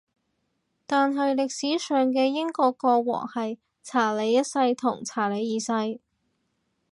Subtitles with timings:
[0.87, 5.99] 但係歷史上嘅英國國王係查理一世同查理二世